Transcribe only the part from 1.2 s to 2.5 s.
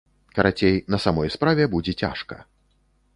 справе будзе цяжка.